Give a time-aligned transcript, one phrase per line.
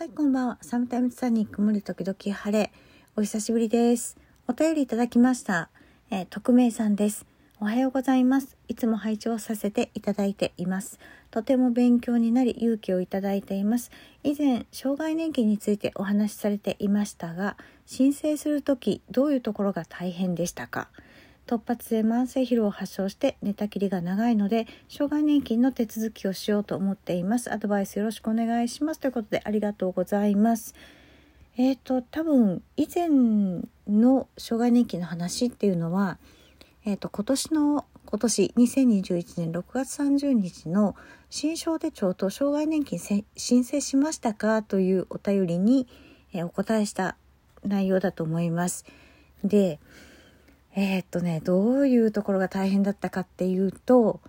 [0.00, 0.58] はい、こんばんは。
[0.62, 2.72] サムタイムズサニー、曇り時々晴れ。
[3.16, 4.16] お久しぶりです。
[4.48, 5.68] お便りいただきました。
[6.10, 7.26] えー、匿名さんです。
[7.60, 8.56] おはようございます。
[8.68, 10.98] いつも拝聴させていただいています。
[11.30, 13.90] とても勉強になり勇気をいただいています。
[14.24, 20.88] 以前、障害年金についてお話しされていましたが、申請するときどういうところが大変でしたか？
[21.50, 27.52] 突発性慢性疲労を発症して寝たきりが長いので障害年金の手続きをしようと思っています。
[27.52, 29.00] アドバイスよろしくお願いします。
[29.00, 30.76] ということでありがとうございます。
[31.56, 33.08] えっ、ー、と多分以前
[33.88, 36.18] の障害年金の話っていうのは
[36.84, 40.94] えっ、ー、と今年の今年2021年6月30日の
[41.30, 45.88] 新症手帳と障害年金申請しましたかというお便りに、
[46.32, 47.16] えー、お答えした
[47.64, 48.84] 内容だと思います。
[49.42, 49.80] で
[50.76, 54.20] えー、っとねどういうところが大変だったかっていうと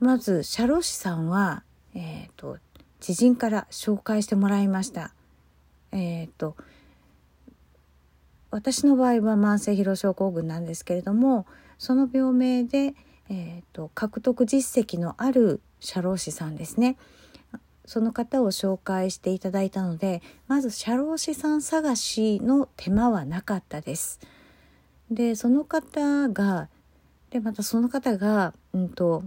[0.00, 1.64] まず社労士さんは、
[1.94, 2.58] えー、っと
[3.00, 5.12] 知人から紹介してもらいました。
[5.92, 6.56] えー、っと
[8.50, 11.46] 私の場合は慢性疲労症候群なんですけれども
[11.78, 12.94] その病名で、
[13.28, 16.96] えー、と獲得実績のある社労士さんですね
[17.84, 24.20] その方を紹介していただいたのでまず社労士さん探しの手間はなかったです。
[25.10, 26.68] でその方が
[27.30, 29.22] でまたその方が、うんと、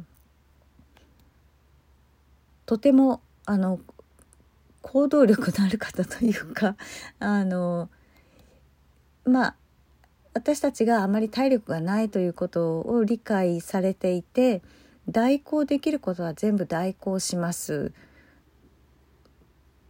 [2.66, 3.80] とてもあの
[4.82, 6.76] 行動力のある方というか
[7.20, 7.90] あの
[9.24, 9.56] まあ
[10.34, 14.64] 私たちがあまり体力がないということを理解されていて
[15.10, 17.92] 代行できることは全部代行します。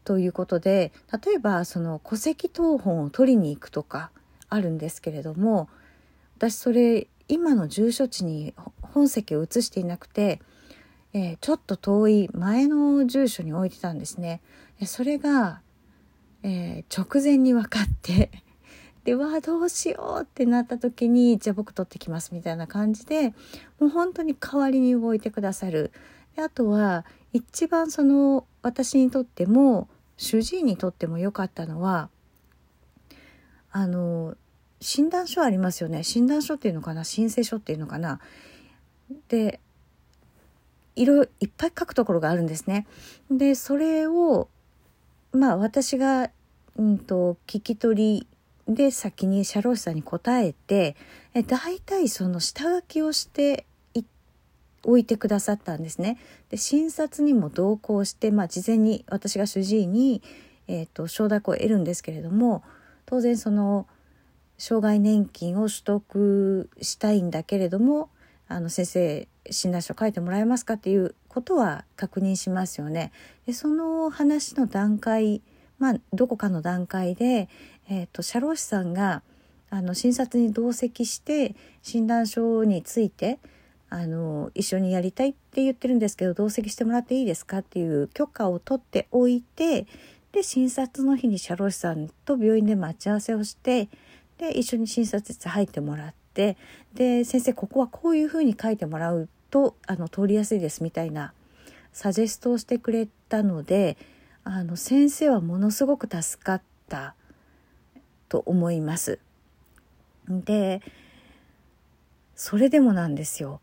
[0.03, 0.92] ということで
[1.25, 4.09] 例えばその戸籍謄本を取りに行くとか
[4.50, 5.69] あるんですけれども
[6.42, 10.42] 私それ今の住所地に本籍を移していなくて、
[11.14, 14.42] えー、ちょっと遠い前の住所に置いてたんですね。
[14.88, 15.62] それが、
[16.42, 18.31] えー、直前に分かって
[19.06, 23.35] でわどうしようってなった時にじゃあ僕取ってきますみたいな感じで
[23.79, 25.91] もう本当に代わりに動いてくださる。
[26.35, 32.09] であとは一番その私にとっても主治医にとっても良かったのは
[33.72, 34.35] あの
[34.81, 37.03] 診断書ありますよね診断書っていうのかな？
[37.03, 38.19] 申請書っていうのかな？
[39.30, 39.59] で
[40.96, 42.88] 色いっぱい書くところがあるんですね。
[43.30, 44.50] でそれを
[45.31, 46.30] まあ私が、
[46.78, 48.25] うんと、聞き取
[48.68, 50.96] りで先に社労士さんに答えて
[51.34, 53.66] え大体その下書きをして
[54.84, 56.18] 置いてくださったんですね。
[56.50, 60.24] で診察にも同行して、まあ、事前に私が主治医に、
[60.68, 62.64] えーと承諾を得るんですけれども
[63.06, 63.86] 当然その
[64.61, 68.11] 障害年金を取得したいんだけれども
[68.47, 73.11] あの先生診断書書いてもらえますかっていうことは確認しますよね。
[73.47, 75.41] でその話の段階
[75.79, 77.49] まあどこかの段階で、
[77.89, 79.23] えーと、社労士さんが
[79.72, 83.39] あの診察に同席して診断書について
[83.89, 89.88] あの一緒にやりたいって言ってるんですけど同席してもらっていいですかっていう許可を取っておいて
[90.33, 93.89] で診察の日に社労士さんと病院で待ち合わせをして
[94.41, 96.57] で一緒に診察室入ってもらって
[96.96, 101.34] で先生ここはこういうふうに書いてもらうとあの通りやすいですみたいな
[101.94, 103.97] サジェストをしてくれたので
[104.44, 107.13] あの先生はものすごく助かった
[108.29, 109.19] と思います。
[110.28, 110.81] で
[112.34, 113.62] それでもなんですよ。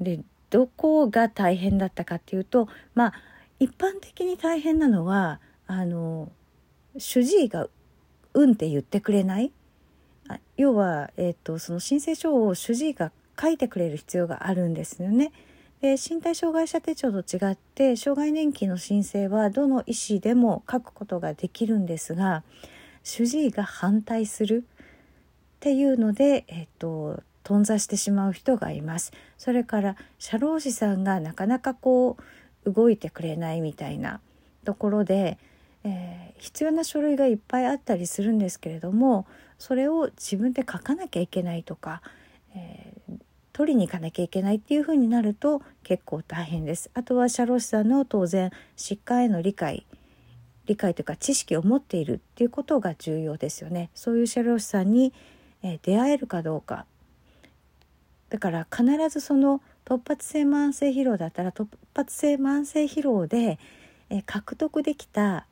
[0.00, 0.18] で
[0.50, 3.12] どこが大変だったかっていうとまあ
[3.60, 6.32] 一般的に大変なのはあの
[6.96, 7.68] 主治医が
[8.34, 9.52] 「うん」って言ってくれない
[10.56, 15.32] 要は、えーと、その申請書を主治医が書いてくれる必要があるんですよね。
[15.80, 22.42] で身体障害者手帳と違って障害年金の申請はどの医師でも書くことができるんですが
[23.04, 29.12] 主治医が反対するっていうので、えーと、頓挫してしまう人がいます。
[29.38, 32.16] それから社労士さんがなかなかこ
[32.64, 34.20] う動いてくれないみたいな
[34.64, 35.38] ところで、
[35.84, 39.26] えー、必要な書類がいっぱいあったりするんですけれども
[39.58, 42.00] それを自分で書かなきゃいけないとか、
[42.54, 43.18] えー、
[43.52, 46.90] 取りに行かなきゃいけないっていうふうになると結構大変です。
[46.94, 49.84] あとは社労士さんの当然疾患への理解
[50.66, 53.90] 理解というか知識を持っているっていうことが重要ですよね。
[53.94, 55.12] そういう社労士さんに、
[55.62, 56.86] えー、出会えるかどうか
[58.28, 63.58] だから必ずその突発性慢性疲労だったら突発性慢性疲労で、
[64.10, 65.46] えー、獲得できた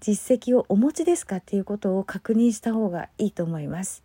[0.00, 4.02] 実績をお持ちですかっていうことを確認した方がいいと思います。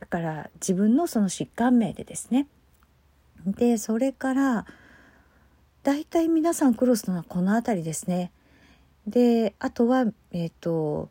[0.00, 2.46] だから自分のその疾患名でですね。
[3.46, 4.66] でそれから
[5.82, 8.32] 大体皆さん苦労するのはこの辺りですね。
[9.06, 11.10] であとはえっ、ー、と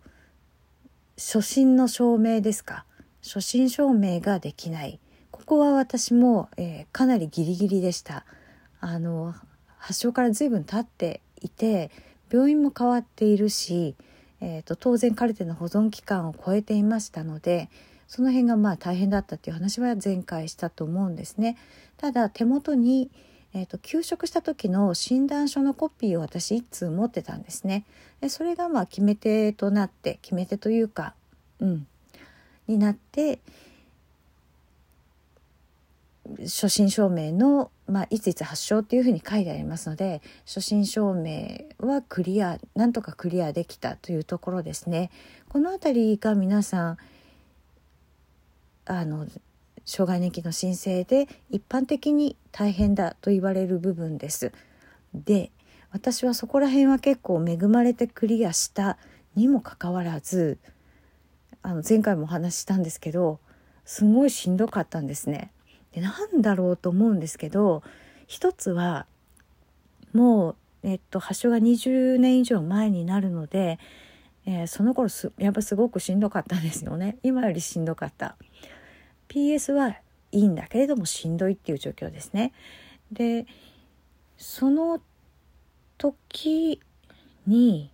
[1.17, 2.85] 初診の証明ですか。
[3.21, 4.99] 初診証明ができない。
[5.31, 8.25] ここは私も、えー、かなりギリギリでした。
[8.79, 9.33] あの
[9.77, 11.91] 発症から随分経っていて
[12.31, 13.95] 病院も変わっているし、
[14.41, 17.69] えーと、当然カルテの保存期間を超えていましたので
[18.07, 21.57] その辺がまあ大変だったっていう話は前回したと思うんですね。
[21.97, 23.09] ただ手元に
[23.53, 27.83] えーと、休職した時の診断書のコピーを私1通持ってたんですね。
[28.21, 31.15] でそれがまあ決め手となって決め手というか
[31.59, 31.87] うん
[32.67, 33.39] になって
[36.41, 45.12] 初診証明の、まあ、いついつ発症っていうふうに書いてありますので初診証明はクリアなんとかクリアできたというところですね。
[45.50, 46.97] この辺りが皆さん
[48.86, 49.27] あの
[49.86, 54.51] 障害年金の申請で一般的に大変だと言われる部分です。
[55.13, 55.51] で
[55.92, 58.97] 私はそこら辺は結構恵まれてクリアした
[59.35, 60.59] にもかかわらず
[61.62, 63.39] あの前回もお話ししたんですけど
[63.85, 65.51] すごいしんどかったんですね。
[65.94, 67.83] でなんだろうと思うんですけど
[68.27, 69.06] 一つは
[70.13, 73.80] もう、えっと、発症が20年以上前になるので、
[74.45, 78.36] えー、その頃すやっぱすごくしんどかったんですよね今よりしんどかった。
[79.27, 79.89] PS は
[80.31, 82.51] いいんだけれどもしんどいっていう状況ですね。
[83.12, 83.45] で
[84.38, 85.01] その
[85.97, 86.80] 時
[87.45, 87.92] に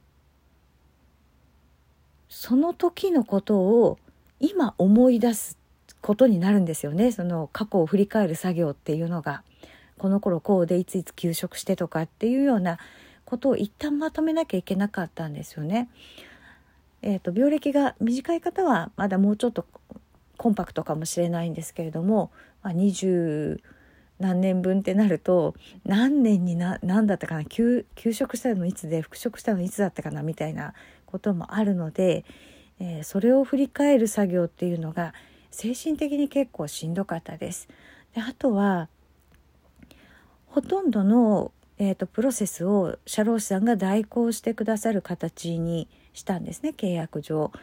[2.29, 3.97] その時のことを
[4.39, 5.57] 今思い出す
[6.05, 9.41] ことになるんですよねその過去を振り返る作業っていうのが
[9.97, 12.77] この頃こうでいついつ休職してとかっていうような
[13.25, 15.89] ことを一旦まとめなきゃいけなかったんですよね。
[17.01, 19.65] えーと、病歴が短い方はまだもうちょっと
[20.37, 22.31] コンパクトかもしれないんですけれども、
[22.61, 23.61] まあ、20
[24.19, 25.55] 何年分ってなると
[25.85, 30.75] 何年にな何だったかな休休職したのいつで復職したのいつだったかなみたいな
[31.07, 32.25] こともあるので、
[32.79, 35.13] えー、それを振り返る作業っていうのが
[35.55, 37.69] 精神的に結構しんどかったです。
[38.13, 38.89] であとは
[40.47, 47.53] ほとんどの、えーと、プロセスを社労士さんが代行してくださる形にしたんですね契約上。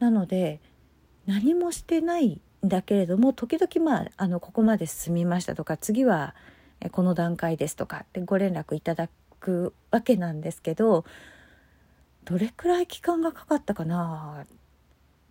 [0.00, 0.60] なので
[1.26, 6.34] 何もしてないんだけれども時々まああのここまで進みましたとか次は
[6.90, 9.08] この段階ですとかってご連絡いただ
[9.38, 11.04] くわけなんですけど
[12.24, 14.44] どれくらい期間がかかったかな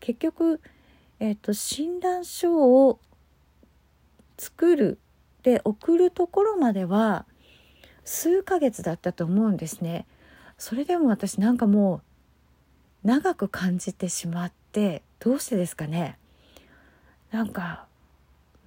[0.02, 0.60] 結局、
[1.22, 3.00] えーと、診断書を
[4.40, 4.98] 作る
[5.44, 7.28] で送るところまでは
[8.04, 10.08] 数ヶ月だったと思うんですね。
[10.58, 12.02] それでも私なんかも
[13.04, 16.18] う長く感じてしまってどうしてですかね。
[17.30, 17.86] なんか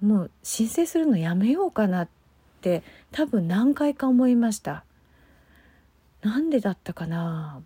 [0.01, 2.07] もう申請するのやめようかなっ
[2.61, 4.85] て多分何回か思いました。
[6.21, 7.61] なんでだったかな。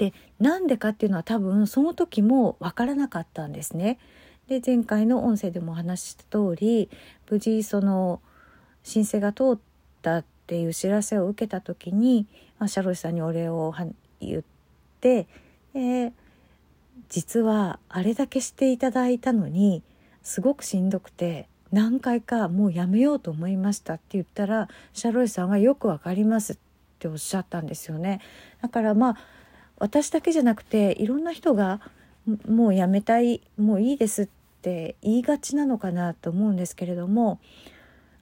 [0.00, 3.98] でなんでかっていうのは多分その時も分からなかったんですね。
[4.48, 6.88] で前回の音声でもお話しした通り
[7.30, 8.22] 無事その
[8.82, 9.58] 申請が通っ
[10.00, 12.26] たっていう知らせを受けた時に、
[12.58, 13.74] まあ、シャロシさんにお礼を
[14.22, 14.42] 言っ
[15.02, 15.26] て
[15.74, 16.14] で
[17.10, 19.82] 実はあれだけしていただいたのに
[20.22, 26.56] すごくしんどくて何回かもうやめようと思いましたって言ったらシャロイさんはよくわかりますっ
[26.98, 28.22] ておっしゃったんですよね。
[28.62, 29.16] だからまあ
[29.80, 31.80] 私だけじゃなくていろんな人が
[32.48, 34.28] もうやめたいもういいですっ
[34.62, 37.40] て言いがちなのかなと思うんですけれども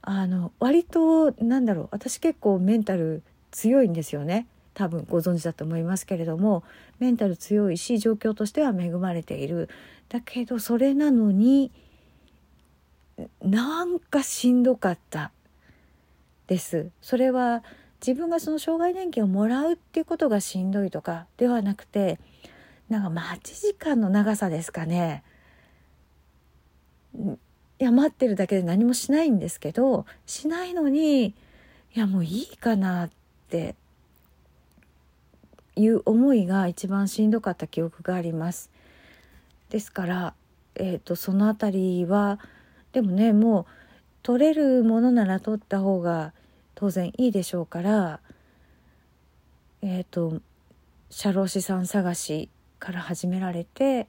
[0.01, 4.47] あの割となんだろう私結構メンタル強いんですよね。
[4.75, 6.63] 多分ご存知だと思いますけれども
[7.01, 9.69] メンタル強いし状況としては恵まれている。
[10.09, 11.73] だけどそれなのに
[13.43, 15.33] なんかしんどかった
[16.47, 16.91] です。
[17.03, 17.65] それは
[18.01, 22.19] 自分がその障害年金をもらうっていうことがしんどいとかではなくて
[22.89, 25.23] なんか待ち時間の長さですかね
[27.81, 31.35] いや待ってるだけで何もしないんですけどしないのにい
[31.95, 33.11] やもういいかなっ
[33.49, 33.75] て
[35.77, 38.71] いう思いが一番しんどかった記憶があります。
[39.71, 40.35] ですから、
[40.75, 42.41] えーと、その辺りは
[42.93, 43.67] でもねもう
[44.23, 46.33] 取れるものなら取った方が
[46.79, 48.21] 当然いいでしょうから
[49.83, 50.41] えっ、ー、と
[51.11, 54.07] 社労士さん探しから始められて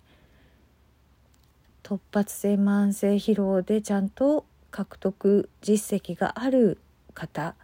[1.82, 6.78] 突発性慢性疲労でちゃんと獲得実績がある
[7.16, 7.56] 方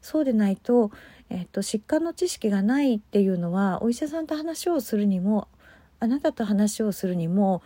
[0.00, 0.90] そうでないと,、
[1.30, 5.46] えーと、疾患の知識がないっていうのはお医者さんと話をするにも
[6.00, 7.62] あなたと話をするにも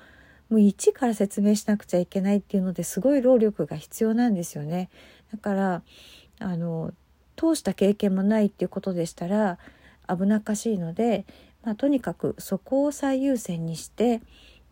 [0.50, 4.90] もう一から説明しなくちゃいけないっていうのですごい労力が必要なんですよね。
[5.32, 5.82] だから
[6.42, 6.92] あの
[7.36, 9.58] 通した経験もないっていうことでしたら
[10.08, 11.24] 危なっかしいので、
[11.64, 14.20] まあ、とにかくそこを最優先にして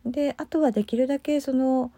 [0.05, 1.93] であとはできるだけその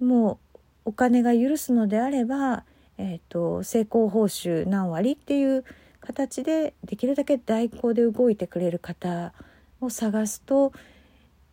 [0.00, 2.64] もうお金が許すのであれば、
[2.98, 5.64] えーと、成功報酬何割っていう
[6.00, 9.32] 形でできるだけ代行で動いてくれる方
[9.80, 10.72] を探すと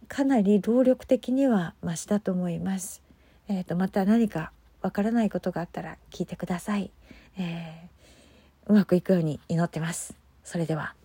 [0.07, 3.03] かなり動力的には増しだと思います。
[3.47, 6.91] えーと、また何かわからないことがあったら聞いてください。
[7.37, 10.15] えー、うまくいくように祈ってます。
[10.43, 10.98] それでは。